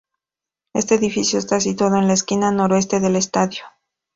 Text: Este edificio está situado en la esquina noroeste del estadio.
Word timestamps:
Este 0.73 0.95
edificio 0.95 1.37
está 1.37 1.59
situado 1.59 1.97
en 1.97 2.07
la 2.07 2.13
esquina 2.15 2.49
noroeste 2.49 2.99
del 2.99 3.15
estadio. 3.17 3.63